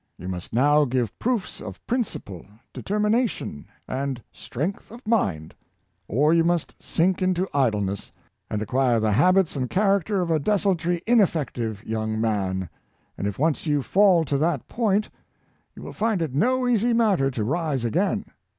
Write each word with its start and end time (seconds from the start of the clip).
You 0.17 0.27
must 0.27 0.51
now 0.51 0.83
give 0.85 1.19
proofs 1.19 1.61
of 1.61 1.85
principle, 1.85 2.43
determi 2.73 3.11
nation, 3.11 3.67
and 3.87 4.19
strength 4.31 4.89
of 4.89 5.07
mind; 5.07 5.53
or 6.07 6.33
you 6.33 6.43
must 6.43 6.73
sink 6.81 7.21
into 7.21 7.47
idleness, 7.53 8.11
and 8.49 8.63
acquire 8.63 8.99
the 8.99 9.11
habits 9.11 9.55
and 9.55 9.69
character 9.69 10.19
of 10.19 10.31
a 10.31 10.39
des 10.39 10.57
ultory, 10.63 11.03
ineffective 11.05 11.83
young 11.85 12.19
man; 12.19 12.67
and 13.15 13.27
if 13.27 13.37
once 13.37 13.67
you 13.67 13.83
fall 13.83 14.25
to 14.25 14.39
that 14.39 14.67
point, 14.67 15.07
you 15.75 15.83
will 15.83 15.93
find 15.93 16.23
it 16.23 16.33
no 16.33 16.67
easy 16.67 16.93
matter 16.93 17.29
to 17.29 17.43
rise 17.43 17.85
again. 17.85 18.25